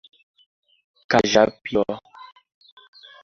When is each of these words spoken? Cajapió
Cajapió 1.13 1.85